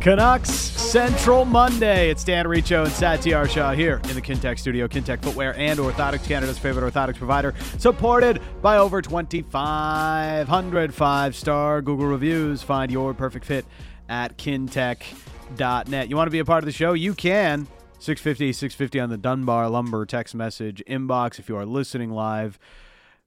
[0.00, 2.08] Canucks Central Monday.
[2.08, 4.86] It's Dan Riccio and Satiar Shah here in the Kintec studio.
[4.86, 12.62] Kintec Footwear and Orthotics, Canada's favorite orthotics provider, supported by over 2,500 five-star Google reviews.
[12.62, 13.66] Find your perfect fit
[14.08, 16.08] at kintec.net.
[16.08, 16.92] You want to be a part of the show?
[16.92, 17.66] You can.
[17.98, 22.56] 650, 650 on the Dunbar Lumber text message inbox if you are listening live.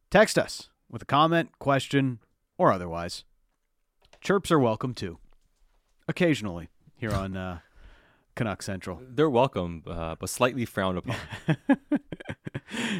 [0.09, 2.20] Text us with a comment, question,
[2.58, 3.26] or otherwise.
[4.22, 5.17] Chirps are welcome too
[6.12, 7.60] occasionally here on uh,
[8.36, 9.02] Canuck Central.
[9.02, 11.16] They're welcome, uh, but slightly frowned upon.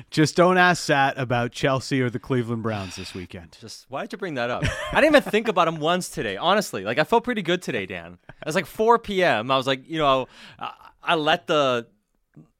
[0.10, 3.58] Just don't ask Sat about Chelsea or the Cleveland Browns this weekend.
[3.62, 4.64] Just why did you bring that up?
[4.92, 6.36] I didn't even think about them once today.
[6.36, 8.18] Honestly, like I felt pretty good today, Dan.
[8.30, 9.50] It was like 4 p.m.
[9.52, 10.28] I was like, you know,
[10.60, 10.74] I,
[11.04, 11.88] I let the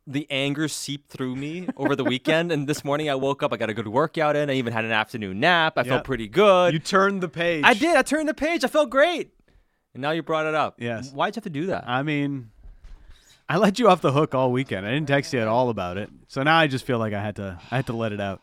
[0.08, 2.52] the anger seep through me over the weekend.
[2.52, 4.50] And this morning I woke up, I got a good workout in.
[4.50, 5.74] I even had an afternoon nap.
[5.78, 5.88] I Yep.
[5.88, 6.74] felt pretty good.
[6.74, 7.64] You turned the page.
[7.66, 7.96] I did.
[7.96, 8.64] I turned the page.
[8.64, 9.32] I felt great.
[9.94, 10.76] And now you brought it up.
[10.80, 11.12] Yes.
[11.12, 11.84] Why'd you have to do that?
[11.88, 12.52] I mean,
[13.50, 14.86] I let you off the hook all weekend.
[14.86, 16.10] I didn't text you at all about it.
[16.28, 18.42] So now I just feel like I had to I had to let it out.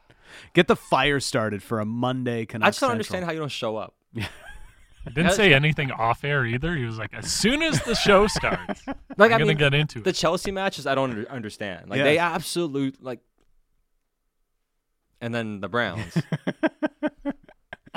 [0.52, 2.92] Get the fire started for a Monday Canuck I just don't Central.
[2.96, 3.94] understand how you don't show up.
[4.14, 4.28] I
[5.14, 6.76] didn't say anything off air either.
[6.76, 8.82] He was like, as soon as the show starts,
[9.16, 10.16] Like I'm I gonna get into the it.
[10.16, 11.88] Chelsea matches I don't under- understand.
[11.88, 12.34] Like they Yes.
[12.34, 13.20] absolute like,
[15.22, 16.14] and then the Browns.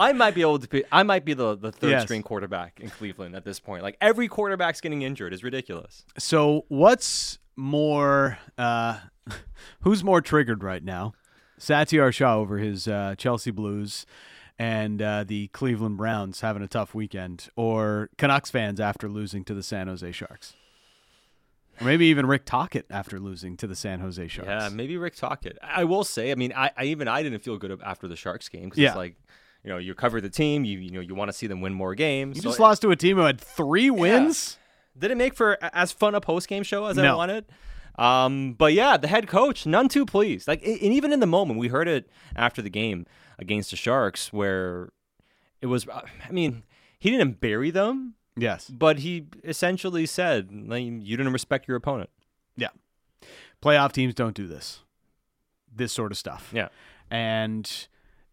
[0.02, 0.83] I might be able to be.
[0.91, 2.03] I might be the the third Yes.
[2.03, 3.83] string quarterback in Cleveland at this point.
[3.83, 6.03] Like every quarterback's getting injured is ridiculous.
[6.17, 8.99] So what's more uh
[9.81, 11.13] who's more triggered right now?
[11.59, 14.07] Satiar Shah over his uh, Chelsea Blues
[14.57, 19.53] and uh, the Cleveland Browns having a tough weekend, or Canucks fans after losing to
[19.53, 20.55] the San Jose Sharks,
[21.79, 24.47] or maybe even Rick Tocchet after losing to the San Jose Sharks.
[24.49, 25.57] Yeah, maybe Rick Tocchet.
[25.63, 26.31] I will say.
[26.31, 28.89] I mean, I, I even I didn't feel good after the Sharks game because Yeah.
[28.89, 29.16] it's like,
[29.63, 30.66] you know, you cover the team.
[30.66, 32.38] You you know you want to see them win more games.
[32.38, 34.57] you So just it- lost to a team who had three wins.
[34.97, 37.45] Did it make for as fun a post game show as I wanted?
[37.97, 40.47] Um, but yeah, the head coach, none too pleased.
[40.47, 43.05] Like, and even in the moment, we heard it after the game
[43.38, 44.89] against the Sharks, where
[45.61, 45.88] it was.
[45.88, 46.63] uh, I mean,
[46.99, 48.69] he didn't bury them, Yes.
[48.69, 52.09] but he essentially said, like, "You didn't respect your opponent."
[52.55, 52.69] Yeah.
[53.61, 54.81] Playoff teams don't do this.
[55.73, 56.51] This sort of stuff.
[56.53, 56.69] Yeah.
[57.09, 57.69] And,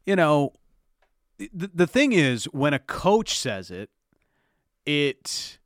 [0.07, 0.53] you know,
[1.39, 3.91] the, the thing is, when a coach says it,
[4.85, 5.59] it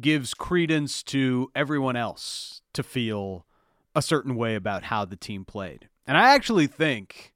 [0.00, 3.46] gives credence to everyone else to feel
[3.94, 5.88] a certain way about how the team played.
[6.06, 7.32] And I actually think,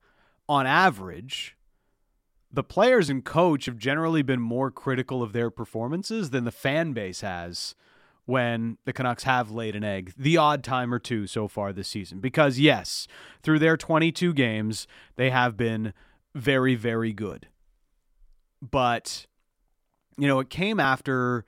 [0.49, 1.56] on average,
[2.50, 6.93] the players and coach have generally been more critical of their performances than the fan
[6.93, 7.75] base has
[8.25, 11.88] when the Canucks have laid an egg, the odd time or two so far this
[11.88, 12.19] season.
[12.19, 13.06] Because, yes,
[13.43, 15.93] through their 22 games, they have been
[16.36, 17.48] very, very good.
[18.60, 19.26] But,
[20.19, 21.44] you know, it came after,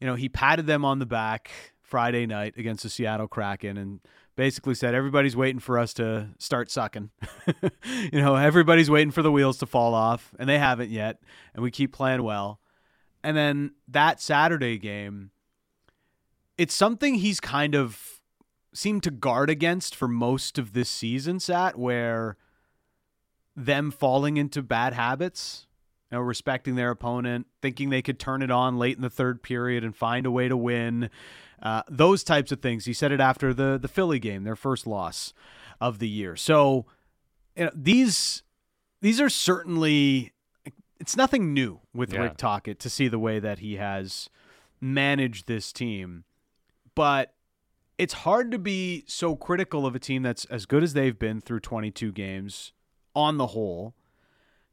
[0.00, 1.50] you know, he patted them on the back
[1.82, 4.00] Friday night against the Seattle Kraken and
[4.36, 7.10] basically said, everybody's waiting for us to start sucking.
[8.12, 11.18] you know, everybody's waiting for the wheels to fall off, and they haven't yet.
[11.54, 12.60] And we keep playing well.
[13.24, 15.30] And then that Saturday game,
[16.58, 18.20] it's something he's kind of
[18.74, 22.36] seemed to guard against for most of this season, Sat, where
[23.56, 25.66] them falling into bad habits,
[26.10, 29.42] you know, respecting their opponent, thinking they could turn it on late in the third
[29.42, 31.10] period and find a way to win.
[31.62, 32.84] Uh, those types of things.
[32.84, 35.32] He said it after the the Philly game, their first loss
[35.80, 36.36] of the year.
[36.36, 36.84] So,
[37.56, 38.42] you know, these
[39.00, 40.32] these are certainly
[41.00, 42.20] it's nothing new with Yeah.
[42.20, 44.28] Rick Tocchet to see the way that he has
[44.80, 46.24] managed this team,
[46.94, 47.34] but
[47.98, 51.40] it's hard to be so critical of a team that's as good as they've been
[51.40, 52.72] through 22 games
[53.16, 53.94] on the whole.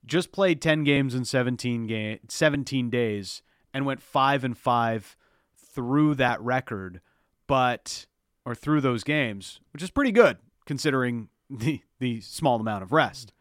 [0.05, 3.41] Just played 10 games in 17 game 17 days
[3.73, 5.17] and went 5 and 5
[5.55, 6.99] through that record,
[7.47, 8.05] but
[8.45, 13.31] or through those games, which is pretty good considering the the small amount of rest.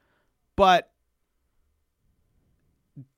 [0.55, 0.91] But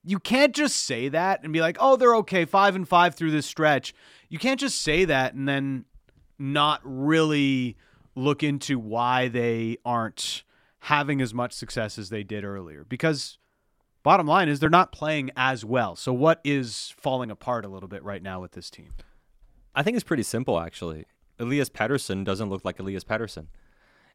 [0.03, 3.31] you can't just say that and be like, "Oh, they're okay, 5 and 5 through
[3.31, 3.93] this stretch."
[4.27, 5.85] You can't just say that and then
[6.39, 7.77] not really
[8.15, 10.43] look into why they aren't
[10.85, 13.39] having as much success as they did earlier because
[14.03, 15.95] bottom line is they're not playing as well.
[15.95, 18.93] So what is falling apart a little bit right now with this team?
[19.73, 21.05] I think it's pretty simple, actually.
[21.39, 23.47] Elias Pettersson doesn't look like Elias Pettersson.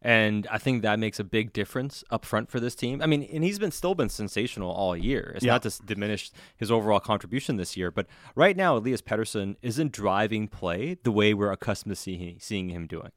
[0.01, 3.03] And I think that makes a big difference up front for this team.
[3.03, 5.33] I mean, and he's been still been sensational all year.
[5.35, 5.53] It's Yeah.
[5.53, 10.49] not to diminish his overall contribution this year, but right now Elias Pettersson isn't driving
[10.49, 13.11] play the way we're accustomed to see, seeing him doing.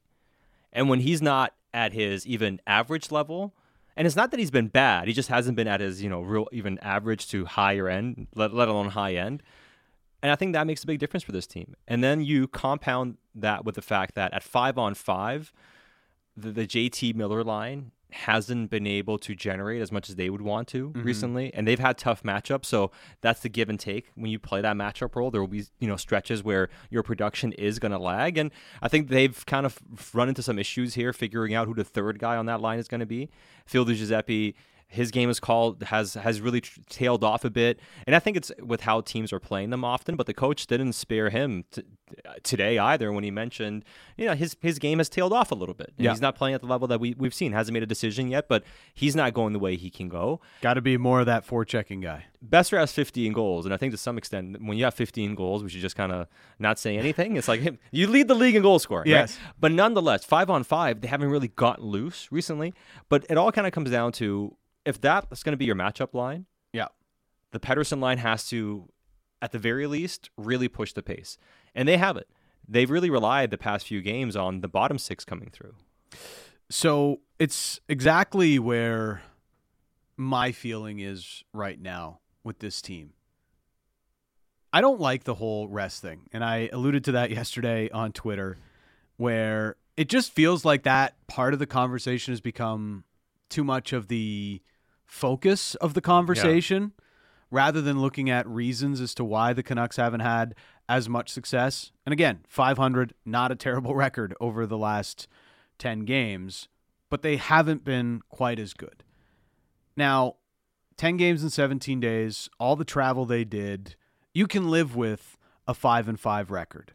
[0.74, 3.54] And when he's not at his even average level,
[3.96, 6.22] and it's not that he's been bad, he just hasn't been at his, you know,
[6.22, 9.42] real even average to higher end, let, let alone high end.
[10.22, 11.75] And I think that makes a big difference for this team.
[11.88, 15.54] And then you compound that with the fact that at five on five,
[16.36, 20.42] the, the JT Miller line hasn't been able to generate as much as they would
[20.42, 21.04] want to Mm-hmm.
[21.04, 22.65] recently, and they've had tough matchups.
[22.65, 25.31] So that's the give and take when you play that matchup role.
[25.31, 28.51] There will be you know stretches where your production is going to lag, and
[28.81, 29.80] I think they've kind of
[30.13, 32.88] run into some issues here figuring out who the third guy on that line is
[32.88, 33.30] going to be.
[33.65, 34.56] Phil Giuseppe.
[34.94, 38.51] His game is called has has really tailed off a bit, and I think it's
[38.62, 40.16] with how teams are playing them often.
[40.16, 41.81] But the coach didn't spare him t-
[42.44, 43.86] today either when he mentioned,
[44.18, 45.94] you know, his his game has tailed off a little bit.
[45.98, 46.12] And Yeah.
[46.12, 47.54] he's not playing at the level that we we've seen.
[47.54, 48.63] Hasn't made a decision yet, but
[48.94, 50.40] he's not going the way he can go.
[50.62, 52.25] Got to be more of that forechecking guy.
[52.48, 55.63] Boeser has 15 goals, and I think to some extent, when you have 15 goals,
[55.63, 56.28] we should just kind of
[56.60, 57.38] not say anything.
[57.38, 57.62] It's like
[57.92, 59.38] you lead the league in goal scoring, Yes.
[59.39, 59.54] right?
[59.60, 62.74] But nonetheless, five on five, they haven't really gotten loose recently.
[63.10, 66.13] But it all kind of comes down to if that's going to be your matchup
[66.13, 66.88] line, Yeah.
[67.51, 68.89] the Pettersson line has to,
[69.41, 71.38] at the very least, really push the pace,
[71.75, 72.27] and they have it.
[72.68, 75.75] They've really relied the past few games on the bottom six coming through.
[76.69, 79.21] So it's exactly where
[80.15, 83.13] my feeling is right now with this team.
[84.71, 86.21] I don't like the whole rest thing.
[86.31, 88.57] And I alluded to that yesterday on Twitter,
[89.18, 93.03] where it just feels like that part of the conversation has become
[93.50, 94.62] too much of the
[95.13, 96.92] focus of the conversation
[97.51, 100.56] rather than looking at reasons as to why the Canucks haven't had
[100.89, 101.92] as much success.
[102.04, 105.27] And again, 500, not a terrible record over the last
[105.77, 106.68] 10 games,
[107.12, 109.04] but they haven't been quite as good.
[109.95, 110.38] Now,
[110.98, 113.95] 10 games in 17 days, all the travel they did,
[114.33, 115.38] you can live with
[115.68, 116.94] a 5 and 5 record.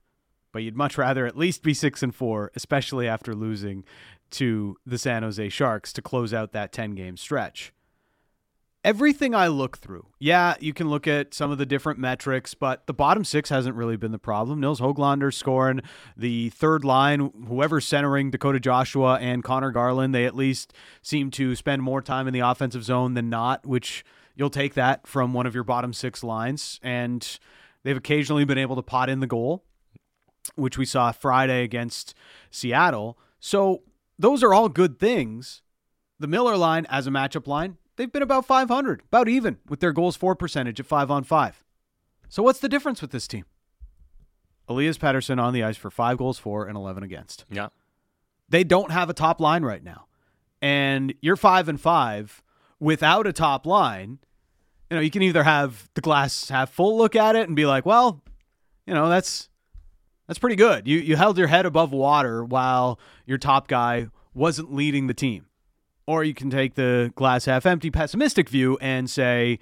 [0.51, 3.85] But you'd much rather at least be 6 and 4, especially after losing
[4.31, 7.73] to the San Jose Sharks to close out that 10 game stretch.
[8.85, 12.87] Everything I look through, yeah, you can look at some of the different metrics, but
[12.87, 14.61] the bottom six hasn't really been the problem.
[14.61, 15.81] Nils Hoglander scoring
[16.17, 20.73] the third line, whoever's centering Dakota Joshua and Conor Garland, they at least
[21.03, 24.05] seem to spend more time in the offensive zone than not, which
[24.37, 26.79] you'll take that from one of your bottom six lines.
[26.81, 27.39] And
[27.83, 29.65] they've occasionally been able to pot in the goal,
[30.55, 32.15] which we saw Friday against
[32.53, 33.19] Seattle.
[33.41, 33.83] So
[34.19, 35.63] those are all good things.
[36.21, 39.93] The Miller line as a matchup line, they've been about 500, about even with their
[39.93, 41.65] goals for percentage at five on five.
[42.31, 43.45] So what's the difference with this team?
[44.69, 47.45] Elias Pettersson on the ice for five goals for and 11 against.
[47.51, 47.69] Yeah.
[48.49, 50.07] They don't have a top line right now.
[50.63, 52.43] And you're five and five
[52.81, 54.19] without a top line.
[54.91, 57.67] You know, you can either have the glass half full look at it and be
[57.67, 58.23] like, well,
[58.87, 59.49] you know, that's
[60.27, 60.87] that's pretty good.
[60.89, 65.48] You you held your head above water while your top guy wasn't leading the team.
[66.09, 69.59] Or you can take the glass half empty pessimistic view and say,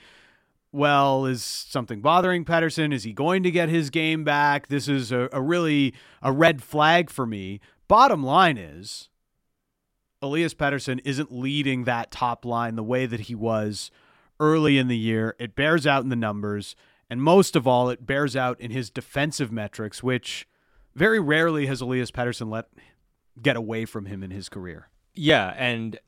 [0.70, 2.94] well, is something bothering Pettersson?
[2.94, 4.68] Is he going to get his game back?
[4.68, 7.58] This is a, a really a red flag for me.
[7.88, 9.08] Bottom line is
[10.22, 13.90] Elias Pettersson isn't leading that top line the way that he was
[14.38, 15.34] early in the year.
[15.40, 16.76] It bears out in the numbers.
[17.10, 20.46] And most of all, it bears out in his defensive metrics, which
[20.94, 22.68] very rarely has Elias Pettersson let
[23.42, 24.90] get away from him in his career.
[25.12, 25.98] Yeah, and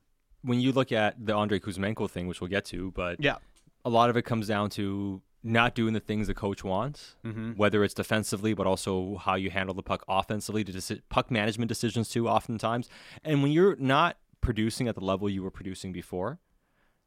[0.42, 3.36] when you look at the Andrei Kuzmenko thing, which we'll get to, but Yeah.
[3.84, 7.52] a lot of it comes down to not doing the things the coach wants, Mm-hmm.
[7.52, 11.68] whether it's defensively, but also how you handle the puck offensively, to deci- puck management
[11.68, 12.88] decisions too, oftentimes.
[13.24, 16.38] And when you're not producing at the level you were producing before,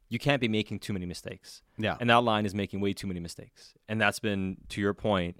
[0.09, 1.61] you can't be making too many mistakes.
[1.77, 1.95] Yeah.
[1.99, 3.73] And that line is making way too many mistakes.
[3.87, 5.37] And that's been, to your point,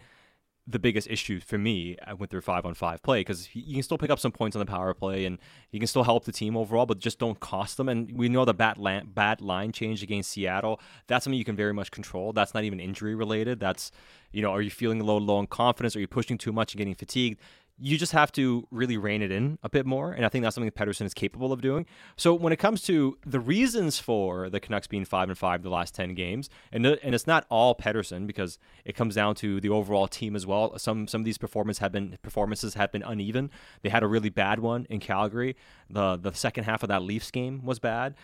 [0.72, 3.84] the biggest issue for me uh, with their five on five play because you can
[3.84, 5.38] still pick up some points on the power play and
[5.72, 7.90] you can still help the team overall, but just don't cost them.
[7.90, 10.80] And we know the bad, la- bad line change against Seattle.
[11.08, 12.34] That's something you can very much control.
[12.34, 13.60] That's not even injury related.
[13.60, 13.92] That's,
[14.32, 15.96] you know, are you feeling a little low in confidence?
[15.96, 17.40] Are you pushing too much and getting fatigued?
[17.84, 20.12] You just have to really rein it in a bit more.
[20.12, 21.88] And I think that's something that Pettersson is capable of doing.
[22.16, 25.70] So when it comes to the reasons for the Canucks being five and five the
[25.70, 29.60] last 10 games, and, uh, and it's not all Pettersson because it comes down to
[29.60, 30.78] the overall team as well.
[30.78, 33.50] Some some of these performances have been performances have been uneven.
[33.82, 35.56] They had a really bad one in Calgary.
[35.90, 38.16] The the second half of that Leafs game was bad.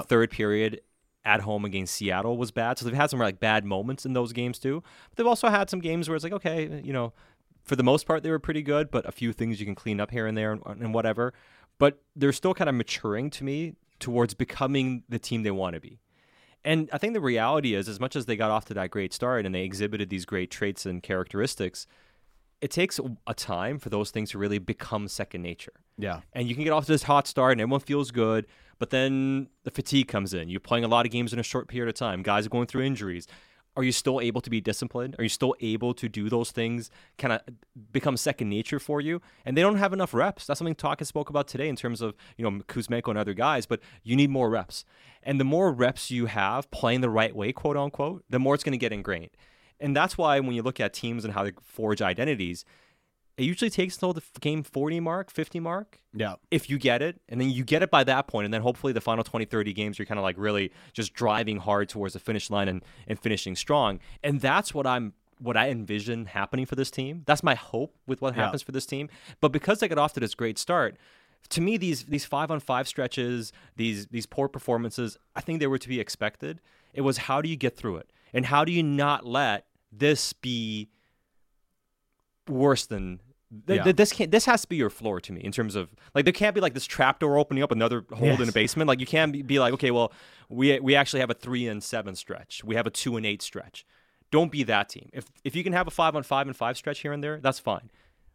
[0.00, 0.80] The third period
[1.24, 2.78] at home against Seattle was bad.
[2.78, 4.82] So they've had some like bad moments in those games too.
[5.10, 7.12] But they've also had some games where it's like, okay, you know,
[7.66, 10.00] for the most part they were pretty good, but a few things you can clean
[10.00, 11.34] up here and there and, and whatever.
[11.78, 15.80] But they're still kind of maturing to me towards becoming the team they want to
[15.80, 15.98] be.
[16.64, 19.12] And I think the reality is, as much as they got off to that great
[19.12, 21.86] start and they exhibited these great traits and characteristics,
[22.60, 25.74] it takes a time for those things to really become second nature.
[25.98, 26.22] Yeah.
[26.32, 28.46] And you can get off to this hot start and everyone feels good,
[28.78, 30.48] but then the fatigue comes in.
[30.48, 32.22] You're playing a lot of games in a short period of time.
[32.22, 33.28] Guys are going through injuries.
[33.76, 35.16] Are you still able to be disciplined?
[35.18, 37.40] Are you still able to do those things kind of
[37.92, 39.20] become second nature for you?
[39.44, 40.46] And they don't have enough reps.
[40.46, 43.66] That's something Talk spoke about today in terms of, you know, Kuzmenko and other guys,
[43.66, 44.84] but you need more reps.
[45.22, 48.64] And the more reps you have playing the right way, quote unquote, the more it's
[48.64, 49.30] going to get ingrained.
[49.78, 52.64] And that's why when you look at teams and how they forge identities,
[53.38, 56.00] it usually takes until the game 40 mark, 50 mark.
[56.14, 56.36] Yeah.
[56.50, 58.92] If you get it, and then you get it by that point, and then hopefully
[58.94, 62.20] the final 20, 30 games, you're kind of like really just driving hard towards the
[62.20, 64.00] finish line and, and finishing strong.
[64.22, 67.22] And that's what I'm what I envision happening for this team.
[67.26, 68.44] That's my hope with what Yeah.
[68.44, 69.10] happens for this team.
[69.42, 70.96] But because they got off to this great start,
[71.50, 75.66] to me these these five on five stretches, these these poor performances, I think they
[75.66, 76.62] were to be expected.
[76.94, 78.10] It was how do you get through it?
[78.32, 80.88] And how do you not let this be
[82.48, 83.20] worse than
[83.66, 83.84] th- Yeah.
[83.84, 86.24] th- this can't this has to be your floor to me in terms of like
[86.24, 88.46] there can't be like this trap door opening up another hole in Yes.
[88.46, 88.88] the basement.
[88.88, 90.12] Like you can't be, be like okay well
[90.48, 92.62] we we actually have a 3 and 7 stretch.
[92.64, 93.84] We have a 2 and 8 stretch.
[94.30, 95.08] Don't be that team.
[95.12, 97.38] If if you can have a 5 on 5 and 5 stretch here and there
[97.40, 97.90] that's fine.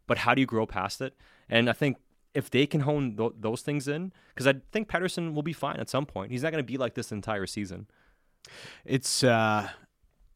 [0.06, 1.14] But how do you grow past it?
[1.48, 1.96] And i think
[2.34, 5.76] if they can hone th- those things in because i think Pettersson will be fine
[5.80, 6.30] at some point.
[6.32, 7.86] He's not going to be like this entire season.
[8.84, 9.68] It's uh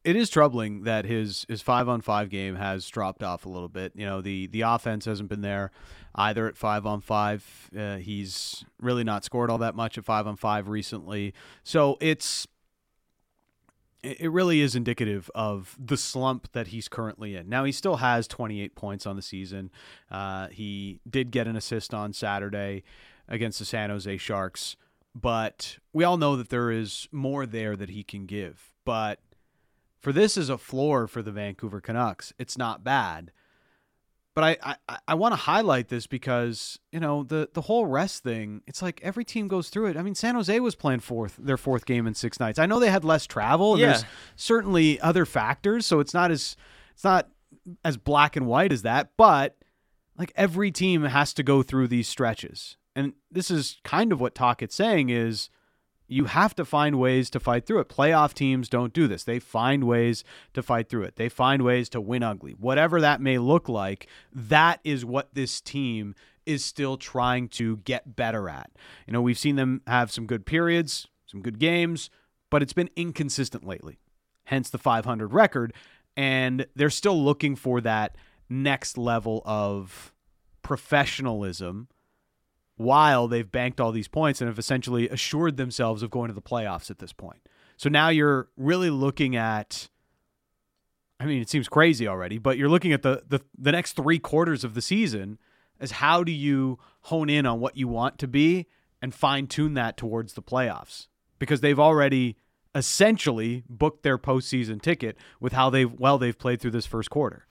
[0.07, 3.67] it is troubling that his his five on five game has dropped off a little
[3.67, 3.91] bit.
[3.93, 5.69] You know, the the offense hasn't been there
[6.15, 7.69] either at five on five.
[7.77, 11.33] Uh, he's really not scored all that much at five on five recently.
[11.61, 12.47] So it's
[14.01, 17.49] it really is indicative of the slump that he's currently in.
[17.49, 19.71] Now he still has 28 points on the season.
[20.09, 22.83] Uh, he did get an assist on Saturday
[23.27, 24.77] against the San Jose Sharks,
[25.13, 28.71] but we all know that there is more there that he can give.
[28.85, 29.19] But
[30.07, 33.29] for this is a floor for the Vancouver Canucks, it's not bad.
[34.33, 38.23] But I, I, I want to highlight this because, you know, the, the whole rest
[38.23, 39.97] thing, it's like every team goes through it.
[39.97, 42.57] I mean, San Jose was playing fourth their fourth game in six nights.
[42.57, 43.87] I know they had less travel and Yeah.
[43.87, 44.05] there's
[44.37, 46.55] certainly other factors, so it's not as
[46.93, 47.27] it's not
[47.83, 49.57] as black and white as that, but
[50.17, 52.77] like every team has to go through these stretches.
[52.95, 55.49] And this is kind of what Tocchet's saying is
[56.07, 57.89] you have to find ways to fight through it.
[57.89, 59.23] Playoff teams don't do this.
[59.23, 60.23] They find ways
[60.53, 61.15] to fight through it.
[61.17, 62.53] They find ways to win ugly.
[62.53, 68.15] Whatever that may look like, that is what this team is still trying to get
[68.15, 68.71] better at.
[69.05, 72.09] You know, we've seen them have some good periods, some good games,
[72.49, 73.99] but it's been inconsistent lately.
[74.45, 75.73] Hence the 500 record
[76.17, 78.17] and they're still looking for that
[78.49, 80.11] next level of
[80.63, 81.87] professionalism
[82.77, 86.41] while they've banked all these points and have essentially assured themselves of going to the
[86.41, 87.41] playoffs at this point.
[87.75, 89.89] So now you're really looking at
[91.19, 94.19] I mean, it seems crazy already, but you're looking at the the, the next 3
[94.19, 95.39] quarters of the season
[95.79, 98.67] as how do you hone in on what you want to be
[99.01, 101.07] and fine tune that towards the playoffs?
[101.39, 102.37] Because they've already
[102.75, 107.47] essentially booked their postseason ticket with how they've well they've played through this first quarter.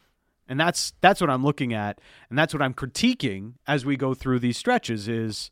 [0.48, 2.00] And that's that's what I'm looking at,
[2.30, 5.08] and that's what I'm critiquing as we go through these stretches.
[5.08, 5.50] Is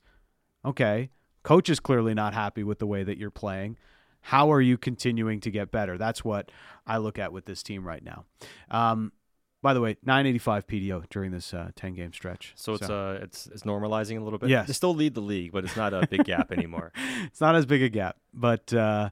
[0.64, 1.10] okay,
[1.42, 3.76] coach is clearly not happy with the way that you're playing.
[4.28, 5.98] How are you continuing to get better?
[5.98, 6.50] That's what
[6.86, 8.24] I look at with this team right now.
[8.70, 9.12] Um,
[9.62, 12.52] by the way, 985 PDO during this uh, 10 game stretch.
[12.54, 14.66] so it's uh it's it's normalizing a little bit Yes.
[14.66, 16.92] they still lead the league but it's not a big gap anymore
[17.24, 19.08] it's not as big a gap, but uh,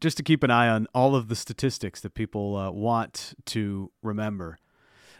[0.00, 3.90] just to keep an eye on all of the statistics that people uh, want to
[4.02, 4.58] remember.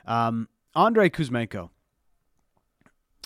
[0.06, 1.70] Um, Andrei Kuzmenko.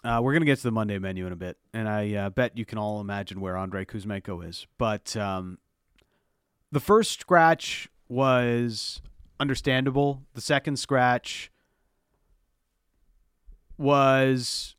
[0.03, 2.31] Uh, we're going to get to the Monday menu in a bit, and I uh,
[2.31, 4.67] bet you can all imagine where Andrei Kuzmenko is.
[4.77, 5.59] But um,
[6.71, 9.01] the first scratch was
[9.41, 10.23] understandable.
[10.35, 11.51] The second scratch
[13.79, 14.77] was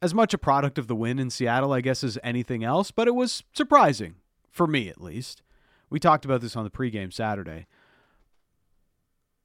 [0.00, 3.08] as much a product of the win in Seattle, I guess, as anything else, but
[3.08, 4.16] it was surprising,
[4.50, 5.42] for me at least.
[5.90, 7.66] We talked about this on the pregame Saturday.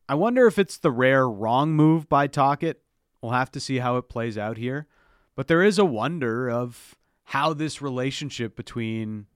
[0.08, 2.82] I wonder if it's the rare wrong move by Tocchet.
[3.22, 4.88] We'll have to see how it plays out here.
[5.36, 6.96] But there is a wonder of
[7.26, 9.28] how this relationship between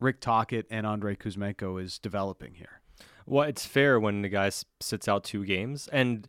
[0.00, 2.80] Rick Tocchet and Andrei Kuzmenko is developing here.
[3.26, 4.50] Well, it's fair when the guy
[4.80, 5.88] sits out two games.
[5.88, 6.28] And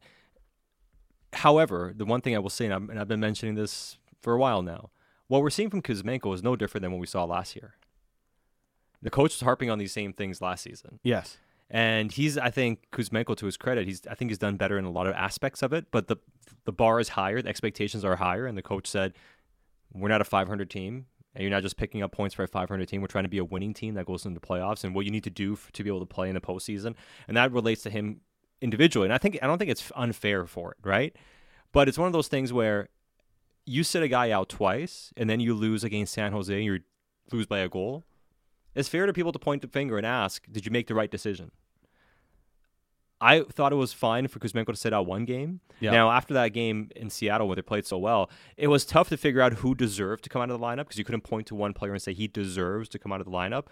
[1.34, 4.38] however, the one thing I will say, and, and I've been mentioning this for a
[4.38, 4.90] while now,
[5.28, 7.76] what we're seeing from Kuzmenko is no different than what we saw last year.
[9.02, 11.00] The coach was harping on these same things last season.
[11.04, 11.38] Yes.
[11.74, 14.86] And he's, I think, Kuzmenko, to his credit, he's, I think he's done better in
[14.86, 15.88] a lot of aspects of it.
[15.89, 16.18] But the
[16.65, 19.13] the bar is higher, the expectations are higher, and the coach said,
[19.92, 22.88] "We're not a 500 team, and you're not just picking up points for a 500
[22.88, 23.01] team.
[23.01, 25.24] We're trying to be a winning team that goes into playoffs, and what you need
[25.24, 26.94] to do f- to be able to play in the postseason."
[27.27, 28.22] And that relates to him
[28.62, 29.08] individually.
[29.08, 31.15] And I think I don't think it's unfair for it, right?
[31.72, 32.89] But it's one of those things where
[33.65, 36.82] you sit a guy out twice, and then you lose against San Jose, and you
[37.32, 38.03] lose by a goal.
[38.75, 41.10] It's fair to people to point the finger and ask, "Did you make the right
[41.10, 41.50] decision?"
[43.24, 45.62] I thought it was fine for Kuzmenko to sit out one game.
[45.80, 45.92] Yeah.
[45.92, 49.18] Now, after that game in Seattle where they played so well, it was tough to
[49.18, 51.56] figure out who deserved to come out of the lineup because you couldn't point to
[51.56, 53.68] one player and say he deserves to come out of the lineup.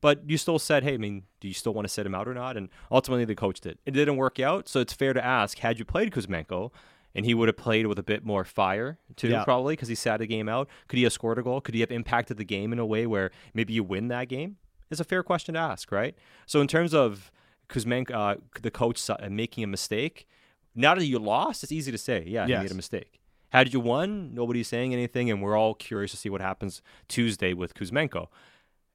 [0.00, 2.28] But you still said, hey, I mean, do you still want to sit him out
[2.28, 2.56] or not?
[2.56, 3.78] And ultimately, the coach did.
[3.86, 6.70] It didn't work out, so it's fair to ask, had you played Kuzmenko,
[7.14, 9.44] and he would have played with a bit more fire too, Yeah.
[9.44, 10.68] probably because he sat a game out.
[10.88, 11.62] Could he have scored a goal?
[11.62, 14.56] Could he have impacted the game in a way where maybe you win that game?
[14.90, 16.14] It's a fair question to ask, right?
[16.44, 17.32] So in terms of
[17.68, 20.26] Kuzmenko, uh, the coach uh, making a mistake,
[20.74, 22.58] now that you lost, it's easy to say, yeah, Yes.
[22.58, 23.20] he made a mistake.
[23.50, 27.54] Had you won, nobody's saying anything, and we're all curious to see what happens Tuesday
[27.54, 28.28] with Kuzmenko.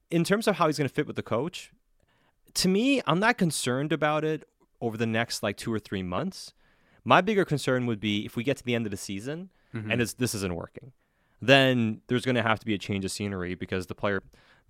[0.10, 1.72] In terms of how he's going to fit with the coach,
[2.56, 4.48] to me, I'm not concerned about it
[4.82, 6.54] over the next like two or three months.
[7.04, 10.02] My bigger concern would be if we get to the end of the season and
[10.02, 10.92] it's, this isn't working,
[11.42, 14.22] then there's going to have to be a change of scenery because the player,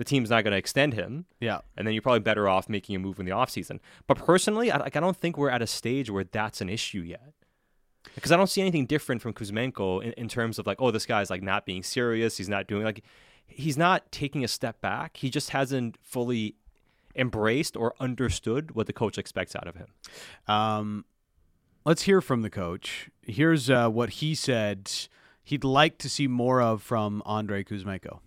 [0.01, 1.59] the team's not going to extend him, Yeah.
[1.77, 3.79] and then you're probably better off making a move in the offseason.
[4.07, 7.01] But personally, I, like, I don't think we're at a stage where that's an issue
[7.01, 7.33] yet.
[8.15, 11.05] Because I don't see anything different from Kuzmenko in, in terms of like, oh, this
[11.05, 12.35] guy's like not being serious.
[12.37, 13.03] He's not doing like,
[13.45, 15.17] he's not taking a step back.
[15.17, 16.55] He just hasn't fully
[17.15, 19.87] embraced or understood what the coach expects out of him.
[20.47, 21.05] Um,
[21.85, 23.11] let's hear from the coach.
[23.21, 24.91] Here's uh, what he said
[25.43, 28.19] he'd like to see more of from Andrei Kuzmenko.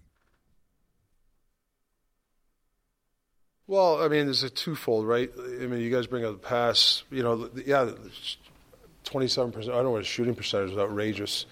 [3.66, 5.30] Well, I mean, there's a twofold, right?
[5.38, 7.02] I mean, you guys bring up the pass.
[7.10, 7.92] You know, yeah,
[9.04, 9.72] twenty-seven percent.
[9.72, 11.46] I don't know what his shooting percentage was outrageous.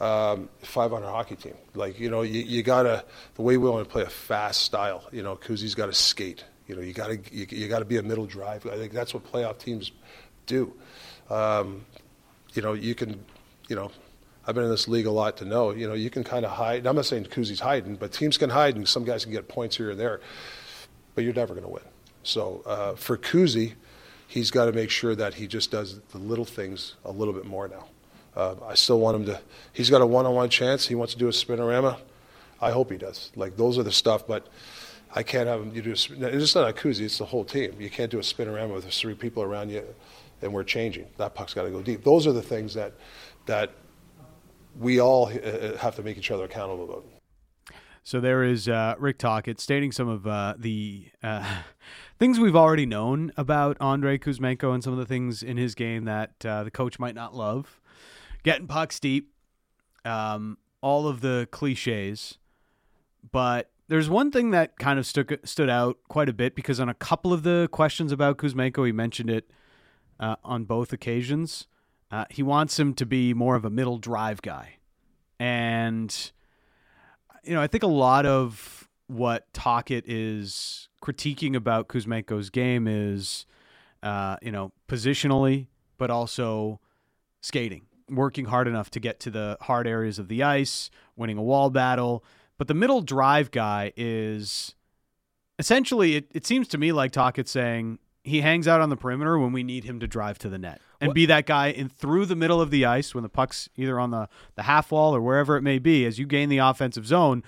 [0.00, 1.54] Um, five on hockey team.
[1.74, 3.04] Like, you know, you, you gotta
[3.36, 5.04] the way we want to play a fast style.
[5.12, 6.44] You know, Kuzi's got to skate.
[6.66, 8.66] You know, you gotta you, you gotta be a middle drive.
[8.66, 9.92] I think that's what playoff teams
[10.46, 10.72] do.
[11.30, 11.86] Um,
[12.54, 13.24] you know, you can,
[13.68, 13.92] you know,
[14.44, 15.70] I've been in this league a lot to know.
[15.70, 16.88] You know, you can kind of hide.
[16.88, 19.76] I'm not saying Kuzi's hiding, but teams can hide, and some guys can get points
[19.76, 20.20] here and there
[21.14, 21.82] but you're never going to win.
[22.22, 23.74] So uh, for Kuzi,
[24.28, 27.44] he's got to make sure that he just does the little things a little bit
[27.44, 27.86] more now.
[28.34, 29.40] Uh, I still want him to.
[29.72, 30.86] He's got a one-on-one chance.
[30.86, 31.98] He wants to do a spinorama.
[32.60, 33.30] I hope he does.
[33.36, 34.46] Like those are the stuff, but
[35.14, 35.74] I can't have him.
[35.74, 35.90] You do.
[35.90, 37.02] A, it's not a Kuzi.
[37.02, 37.74] It's the whole team.
[37.78, 39.84] You can't do a spinorama with three people around you,
[40.40, 41.06] and we're changing.
[41.18, 42.04] That puck's got to go deep.
[42.04, 42.94] Those are the things that
[43.46, 43.70] that
[44.78, 47.04] we all uh, have to make each other accountable about.
[48.04, 51.62] So there is uh, Rick Tocchet stating some of uh, the uh,
[52.18, 56.04] things we've already known about Andrei Kuzmenko and some of the things in his game
[56.04, 57.80] that uh, the coach might not love.
[58.42, 59.32] Getting pucks deep,
[60.04, 62.38] um, all of the cliches.
[63.30, 66.88] But there's one thing that kind of stuck, stood out quite a bit because on
[66.88, 69.48] a couple of the questions about Kuzmenko, he mentioned it
[70.18, 71.68] uh, on both occasions.
[72.10, 74.78] Uh, he wants him to be more of a middle drive guy.
[75.38, 76.32] And
[77.44, 83.46] you know, I think a lot of what Tocchet is critiquing about Kuzmenko's game is,
[84.02, 85.66] uh, you know, positionally,
[85.98, 86.80] but also
[87.40, 91.42] skating, working hard enough to get to the hard areas of the ice, winning a
[91.42, 92.24] wall battle.
[92.58, 94.74] But the middle drive guy is
[95.58, 99.38] essentially, it, it seems to me like Tocchet saying he hangs out on the perimeter
[99.38, 101.88] when we need him to drive to the net and What- be that guy in
[101.88, 105.14] through the middle of the ice when the puck's either on the, the half wall
[105.14, 106.06] or wherever it may be.
[106.06, 107.42] As you gain the offensive zone,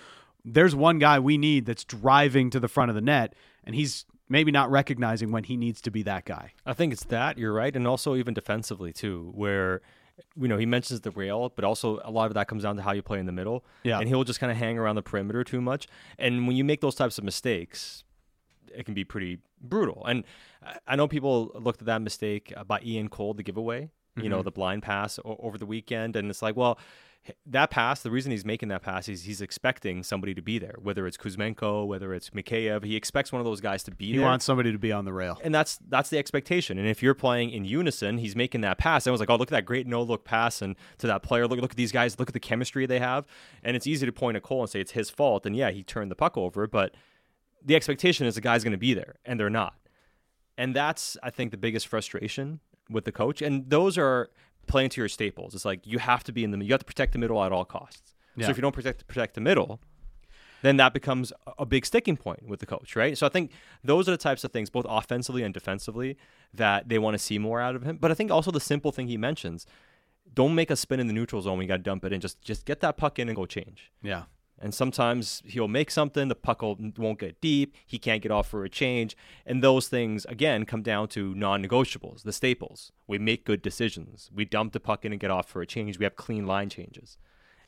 [0.45, 3.35] there's one guy we need that's driving to the front of the net,
[3.65, 6.53] and he's maybe not recognizing when he needs to be that guy.
[6.67, 9.81] I think it's that you're right, and also even defensively too, where
[10.37, 12.83] you know he mentions the rail, but also a lot of that comes down to
[12.83, 13.65] how you play in the middle.
[13.85, 13.99] Yeah.
[14.01, 15.87] and he'll just kind of hang around the perimeter too much,
[16.19, 18.03] and when you make those types of mistakes,
[18.77, 20.05] it can be pretty brutal.
[20.07, 20.25] And
[20.87, 24.43] I- know people looked at that mistake uh, by Ian Cole, the giveaway, you know,
[24.43, 26.79] the blind pass o- over the weekend, and it's like, well.
[27.47, 30.75] That pass, the reason he's making that pass is he's expecting somebody to be there,
[30.83, 32.85] whether it's Kuzmenko, whether it's Mikheyev.
[32.85, 35.07] He expects one of those guys to be He there wants somebody to be on
[35.07, 35.41] the rail.
[35.43, 36.77] and that's that's the expectation.
[36.79, 39.07] And if you're playing in unison, he's making that pass.
[39.07, 41.49] I was like, oh, look at that great no look pass, and to that player,
[41.49, 43.25] look look at these guys, look at the chemistry they have.
[43.63, 45.47] And it's easy to point at Cole and say it's his fault.
[45.47, 46.95] And yeah, he turned the puck over, but
[47.65, 49.75] the expectation is the guy's going to be there, and they're not.
[50.57, 53.43] And that's I think the biggest frustration with the coach.
[53.43, 54.31] And those are
[54.67, 55.55] playing to your staples.
[55.55, 57.53] It's like you have to be in the you have to protect the middle at
[57.53, 58.15] all costs.
[58.37, 58.47] Yeah.
[58.47, 59.81] So if you don't protect protect the middle,
[60.63, 63.17] then that becomes a- big sticking point with the coach, right?
[63.19, 63.51] So I think
[63.83, 66.17] those are the types of things, both offensively and defensively,
[66.53, 67.97] that they want to see more out of him.
[67.97, 69.67] But I think also the simple thing he mentions:
[70.33, 71.59] don't make a spin in the neutral zone.
[71.59, 72.21] when you got to dump it in.
[72.21, 73.91] Just just get that puck in and go change.
[74.03, 74.25] Yeah.
[74.59, 78.65] And sometimes he'll make something, the puck won't get deep, he can't get off for
[78.65, 79.17] a change.
[79.45, 82.93] And those things, again, come down to non negotiables, the staples.
[83.07, 84.31] We make good decisions.
[84.35, 85.99] We dump the puck in and get off for a change.
[85.99, 87.19] We have clean line changes.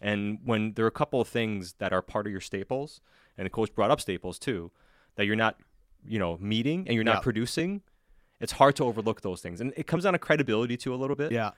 [0.01, 3.01] And when there are a couple of things that are part of your staples,
[3.37, 4.71] and the coach brought up staples too,
[5.17, 5.59] that you're not,
[6.07, 7.21] you know, meeting and you're not Yeah.
[7.21, 7.83] producing,
[8.41, 11.17] it's hard to overlook those things, and it comes down to credibility too a little
[11.17, 11.33] bit.
[11.33, 11.51] Yeah.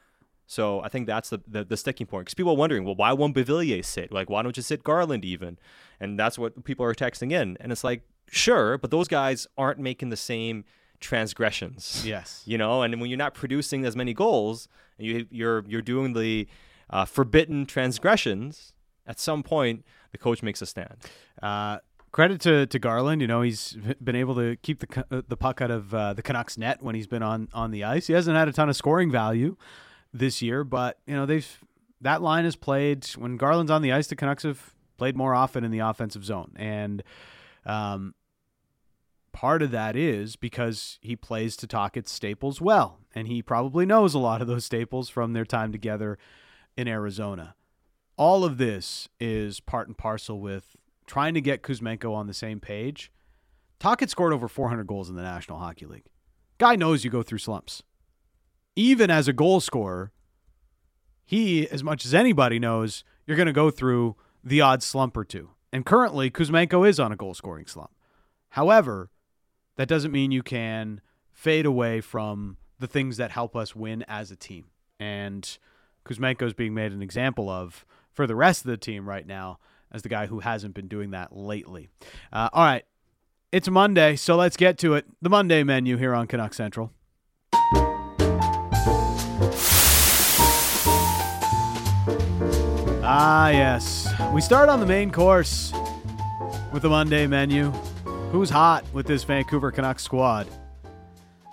[0.50, 3.12] So I think that's the, the, the sticking point because people are wondering, well, why
[3.12, 4.10] won't Beauvillier sit?
[4.10, 5.58] Like, why don't you sit Garland even?
[6.00, 9.78] And that's what people are texting in, and it's like, sure, but those guys aren't
[9.78, 10.64] making the same
[11.00, 12.02] transgressions.
[12.04, 12.42] Yes.
[12.46, 16.14] You know, and when you're not producing as many goals, and you you're you're doing
[16.14, 16.48] the
[16.88, 18.72] uh, forbidden transgressions,
[19.06, 20.96] at some point the coach makes a stand.
[21.42, 21.78] Uh,
[22.10, 23.20] credit to, to Garland.
[23.20, 26.22] You know, he's been able to keep the uh, the puck out of uh, the
[26.22, 28.06] Canucks net when he's been on on the ice.
[28.06, 29.56] He hasn't had a ton of scoring value
[30.12, 31.58] this year, but you know they've
[32.00, 34.06] that line has played when Garland's on the ice.
[34.06, 37.02] The Canucks have played more often in the offensive zone, and
[37.66, 38.14] um,
[39.32, 44.14] part of that is because he plays to Tocchet's staples well, and he probably knows
[44.14, 46.18] a lot of those staples from their time together
[46.76, 47.54] in Arizona.
[48.16, 52.60] All of this is part and parcel with trying to get Kuzmenko on the same
[52.60, 53.12] page.
[53.78, 56.06] Tocchet scored over 400 goals in the National Hockey League.
[56.58, 57.82] Guy knows you go through slumps.
[58.78, 60.12] Even as a goal scorer,
[61.24, 64.14] he, as much as anybody knows, you're going to go through
[64.44, 65.50] the odd slump or two.
[65.72, 67.90] And currently, Kuzmenko is on a goal scoring slump.
[68.50, 69.10] However,
[69.74, 71.00] that doesn't mean you can
[71.32, 74.66] fade away from the things that help us win as a team.
[75.00, 75.58] And
[76.04, 79.58] Kuzmenko is being made an example of for the rest of the team right now
[79.90, 81.88] as the guy who hasn't been doing that lately.
[82.32, 82.84] Uh, all right.
[83.50, 85.04] It's Monday, so let's get to it.
[85.20, 86.92] The Monday menu here on Canuck Central.
[93.10, 94.06] Ah, yes.
[94.34, 95.72] We start on the main course
[96.74, 97.70] with the Monday menu.
[98.32, 100.46] Who's hot with this Vancouver Canucks squad?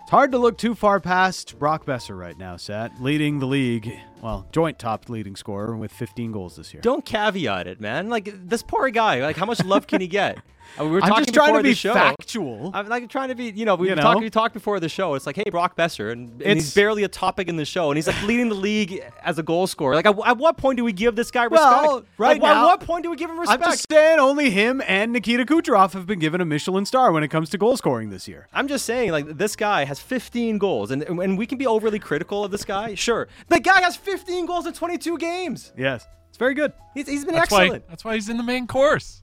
[0.02, 3.98] It's hard to look too far past Brock Boeser right now, Sat, leading the league,
[4.22, 6.82] well, joint top leading scorer with 15 goals this year.
[6.82, 8.10] Don't caveat it, man.
[8.10, 9.22] Like this poor guy.
[9.22, 10.38] Like how much love can he get?
[10.80, 11.94] Uh, we were I'm talking just trying to be show.
[11.94, 12.72] factual.
[12.74, 14.24] I'm like trying to be, you know, we You talked know?
[14.24, 15.14] we talked before the show.
[15.16, 17.90] It's like, hey, Brock Boeser, and, and It's- he's barely a topic in the show,
[17.92, 19.96] and he's like leading the league as a goal scorer.
[19.96, 21.70] Like, at, at what point do we give this guy respect?
[21.70, 23.64] Well, right Like, at what point do we give him respect?
[23.64, 23.90] I'm respect?
[23.90, 27.30] just saying only him and Nikita Kucherov have been given a Michelin star when it
[27.30, 28.48] comes to goal scoring this year.
[28.54, 32.00] I'm just saying, like this guy has 15 goals, and and we can be overly
[32.00, 32.96] critical of this guy.
[32.96, 35.72] Sure, the guy has 15 goals in 22 games.
[35.78, 36.06] Yes.
[36.30, 36.74] It's very good.
[36.94, 37.84] He's, he's been That's excellent.
[37.86, 37.90] why.
[37.90, 39.22] That's why he's in the main course.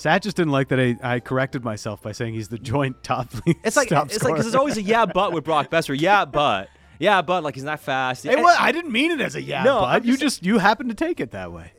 [0.00, 3.28] Sat just didn't like that I, I corrected myself by saying he's the joint top
[3.46, 3.58] league.
[3.62, 5.94] It's like top it's like because there's always a yeah, but with Brock Boeser.
[5.98, 8.24] Yeah, but yeah, but like he's not fast.
[8.24, 8.58] Hey, what?
[8.58, 10.02] I didn't mean it as a yeah, No, bud.
[10.02, 11.72] I'm You just- just you happen to take it that way.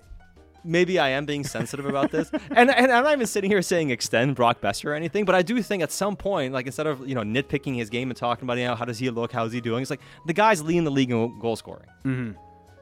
[0.63, 3.89] maybe I am being sensitive about this, and and I'm not even sitting here saying
[3.89, 7.07] extend Brock Boeser or anything, but I do think at some point, like instead of
[7.07, 9.51] you know nitpicking his game and talking about you know how does he look, how's
[9.51, 11.87] he doing, it's like the guy's leading the league in goal scoring.
[12.05, 12.39] Mm-hmm.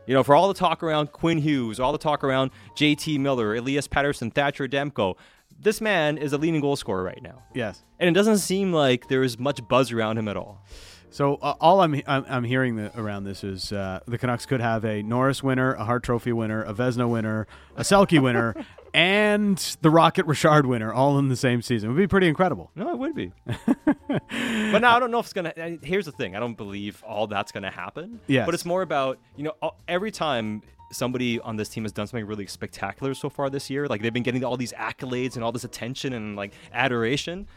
[0.10, 3.20] You know, for all the talk around Quinn Hughes, all the talk around J.T.
[3.20, 5.14] Miller, Elias Pettersson, Thatcher Demko,
[5.60, 7.84] this man is a leading goal scorer right now, Yes.
[8.00, 10.66] and it doesn't seem like there is much buzz around him at all.
[11.12, 14.62] So uh, all I'm, I'm I'm hearing the, around this is uh, the Canucks could
[14.62, 18.56] have a Norris winner, a Hart Trophy winner, a Vezina winner, a Selke winner,
[18.94, 21.90] and the Rocket Richard winner all in the same season.
[21.90, 22.70] It would be pretty incredible.
[22.76, 23.32] No, it would be.
[24.08, 25.80] but now I don't know if it's gonna.
[25.82, 28.20] Here's the thing: I don't believe all that's gonna happen.
[28.28, 28.46] Yeah.
[28.46, 32.08] But it's more about you know all- every time somebody on this team has done
[32.08, 35.44] something really spectacular so far this year, like they've been getting all these accolades and
[35.44, 37.48] all this attention and like adoration.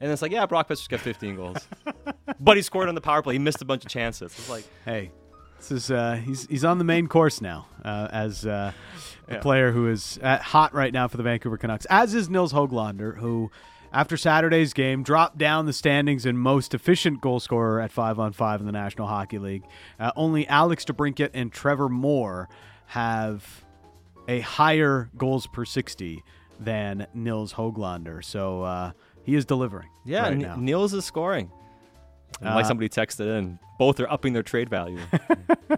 [0.00, 1.68] And it's like, yeah, Brock Boeser's got 15 goals,
[2.44, 3.34] but he scored on the power play.
[3.34, 4.32] He missed a bunch of chances.
[4.38, 5.10] It's like, Hey,
[5.58, 8.72] this is uh, he's he's on the main course now uh, as uh,
[9.28, 9.40] a Yeah.
[9.40, 11.86] player who is hot right now for the Vancouver Canucks.
[11.88, 13.50] As is Nils Hoglander, who
[13.92, 18.32] after Saturday's game dropped down the standings in most efficient goal scorer at five on
[18.32, 19.62] five in the National Hockey League.
[20.00, 22.48] Uh, only Alex DeBrincat and Trevor Moore
[22.86, 23.64] have
[24.28, 26.22] a higher goals per sixty
[26.60, 28.22] than Nils Hoglander.
[28.24, 29.88] So uh, he is delivering.
[30.04, 30.64] yeah, right N-.
[30.64, 31.50] Niels is scoring.
[32.42, 35.00] Uh, like somebody texted in, both are upping their trade value.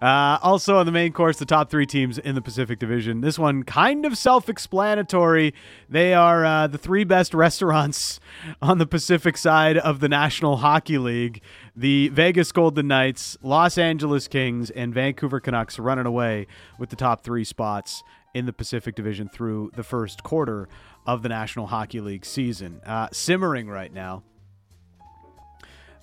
[0.00, 3.20] Uh, also on the main course, the top three teams in the Pacific Division.
[3.20, 5.54] This one kind of self-explanatory.
[5.88, 8.20] They are uh, the three best restaurants
[8.62, 11.42] on the Pacific side of the National Hockey League.
[11.76, 16.46] The Vegas Golden Knights, Los Angeles Kings, and Vancouver Canucks running away
[16.78, 20.68] with the top three spots in the Pacific Division through the first quarter
[21.06, 22.80] of the National Hockey League season.
[22.84, 24.22] Uh, simmering right now.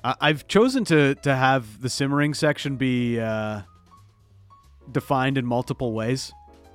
[0.04, 3.62] I- I've chosen to to have the simmering section be uh,
[4.92, 6.32] defined in multiple ways,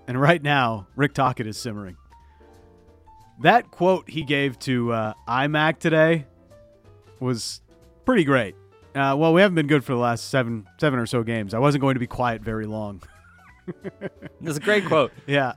[0.06, 1.96] and right now Rick Tocchet is simmering.
[3.40, 6.26] That quote he gave to uh, IMAC today
[7.20, 7.60] was
[8.04, 8.54] pretty great.
[8.94, 11.52] Uh, well, we haven't been good for the last seven seven or so games.
[11.52, 13.02] I wasn't going to be quiet very long.
[14.42, 15.10] It's a great quote.
[15.26, 15.54] Yeah.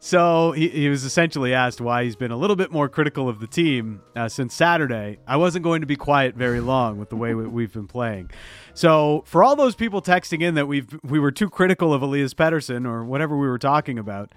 [0.00, 3.40] So he, he was essentially asked why he's been a little bit more critical of
[3.40, 5.18] the team uh, since Saturday.
[5.26, 8.30] I wasn't going to be quiet very long with the way we, we've been playing.
[8.74, 12.34] So for all those people texting in that we've we were too critical of Elias
[12.34, 14.32] Pettersson or whatever we were talking about,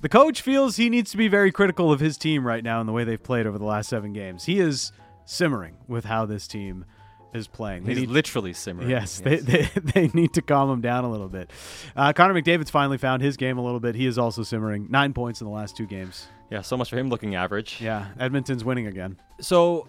[0.00, 2.88] the coach feels he needs to be very critical of his team right now and
[2.88, 4.44] the way they've played over the last seven games.
[4.44, 4.92] He is
[5.24, 6.84] simmering with how this team
[7.34, 7.84] is playing.
[7.84, 8.90] They He's need literally simmering.
[8.90, 11.50] Yes, They, they they need to calm him down a little bit.
[11.96, 13.94] Uh, Connor McDavid's finally found his game a little bit.
[13.94, 14.86] He is also simmering.
[14.90, 16.26] Nine points in the last two games.
[16.50, 16.60] yeah.
[16.62, 17.78] So much for him looking average.
[17.80, 19.16] Yeah, Edmonton's winning again.
[19.40, 19.88] So,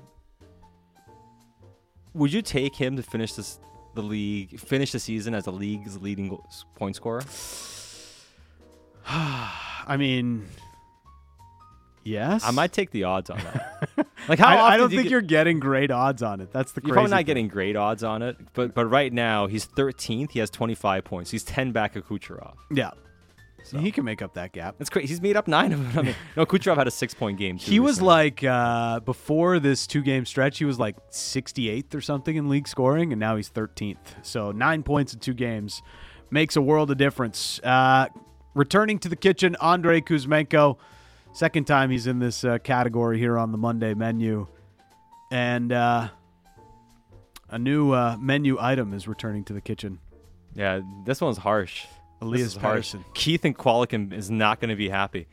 [2.14, 3.60] would you take him to finish this
[3.96, 6.38] the league, finish the season as the league's leading
[6.76, 7.22] point scorer?
[9.06, 10.48] I mean,
[12.04, 12.44] yes.
[12.46, 14.08] I might take the odds on that.
[14.28, 16.42] like how I, often I don't do you think get- you're getting great odds on
[16.42, 16.52] it.
[16.52, 17.26] That's the You're probably not thing.
[17.26, 20.32] getting great odds on it, but but right now he's 13th.
[20.32, 21.32] He has 25 points.
[21.32, 22.54] He's 10 back of Kucherov.
[22.72, 22.92] Yeah,
[23.64, 23.78] So.
[23.80, 24.76] he can make up that gap.
[24.78, 25.08] That's crazy.
[25.08, 26.00] He's made up nine of them.
[26.00, 27.58] I mean, no, Kucherov had a six point game.
[27.58, 28.08] Too He was recently.
[28.08, 32.68] like uh, before this two game stretch, he was like 68th or something in league
[32.68, 33.98] scoring, and now he's 13th.
[34.24, 35.82] So nine points in two games
[36.32, 37.60] makes a world of difference.
[37.64, 38.08] Uh,
[38.56, 40.78] returning to the kitchen, Andrei Kuzmenko.
[41.34, 44.48] Second time he's in this uh, category here on the Monday menu,
[45.32, 46.10] and uh,
[47.50, 50.00] a new uh, menu item is returning to the kitchen.
[50.54, 50.82] yeah.
[51.06, 51.86] This one's harsh.
[52.22, 52.96] Elias is harsh.
[53.16, 55.28] Keith and Qualicum is not going to be happy.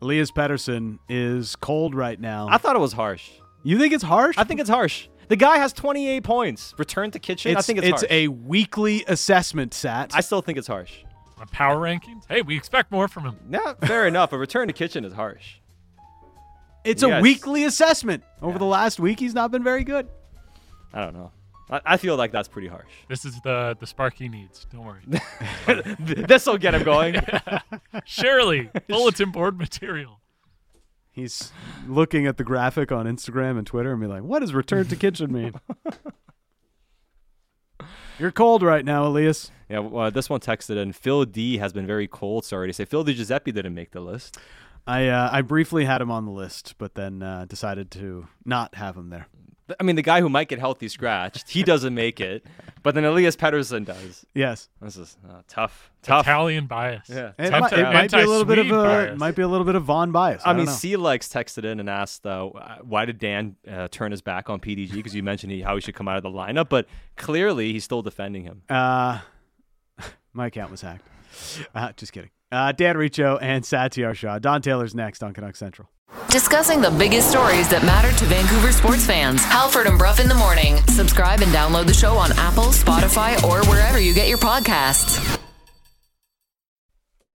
[0.00, 2.48] Elias Pettersson is cold right now.
[2.50, 3.30] I thought it was harsh.
[3.62, 4.36] you think it's harsh?
[4.38, 5.08] I think it's harsh.
[5.28, 6.74] The guy has 28 points.
[6.78, 7.52] Return to kitchen.
[7.52, 8.02] it's, I think it's, harsh.
[8.02, 10.12] It's a weekly assessment, Sat.
[10.14, 11.04] I still think it's harsh.
[11.42, 12.22] On power rankings.
[12.28, 13.36] Hey, we expect more from him.
[13.50, 14.32] Yeah, fair enough.
[14.32, 15.56] A return to kitchen is harsh.
[16.84, 18.22] It's You a guys- weekly assessment.
[18.40, 18.58] Over Yeah.
[18.58, 20.06] the last week, he's not been very good.
[20.94, 21.32] I don't know.
[21.68, 22.86] I, I feel like that's pretty harsh.
[23.08, 24.66] This is the the spark he needs.
[24.72, 25.02] Don't worry.
[26.06, 27.16] this will get him going.
[28.04, 30.20] Surely, bulletin board material.
[31.10, 31.52] He's
[31.88, 34.96] looking at the graphic on Instagram and Twitter and be like, "What does return to
[34.96, 35.54] kitchen mean?"
[38.22, 39.50] You're cold right now, Elias.
[39.68, 40.92] yeah, well, this one texted in.
[40.92, 42.44] Phil D has been very cold.
[42.44, 42.84] Sorry to say.
[42.84, 44.38] Phil Di Giuseppe didn't make the list.
[44.86, 48.76] I uh, I briefly had him on the list, but then uh, decided to not
[48.76, 49.26] have him there.
[49.78, 52.44] I mean, the guy who might get healthy scratched, he doesn't make it,
[52.82, 54.26] but then Elias Pettersson does.
[54.34, 55.90] Yes, This is uh, tough.
[56.02, 56.26] Tough.
[56.26, 57.08] Italian bias.
[57.08, 57.32] Yeah.
[57.38, 59.18] it, tough might, it might be a little bit of anti-Swede a bias.
[59.18, 60.42] might be a little bit of Vaughn bias.
[60.44, 60.74] I, I mean, don't.
[60.74, 62.50] C-Lex texted in and asked, uh,
[62.82, 64.92] why did Dan uh, turn his back on PDG?
[64.94, 67.84] Because you mentioned he, how he should come out of the lineup, but clearly he's
[67.84, 68.62] still defending him.
[68.68, 69.20] Uh,
[70.32, 71.06] my account was hacked.
[71.74, 72.30] Uh, just kidding.
[72.50, 74.38] Uh, Dan Riccio and Satiar Shah.
[74.38, 75.88] Don Taylor's next on Canuck Central.
[76.28, 79.44] Discussing the biggest stories that matter to Vancouver sports fans.
[79.44, 80.78] Halford and Brough in the morning.
[80.88, 85.41] Subscribe and download the show on Apple, Spotify, or wherever you get your podcasts.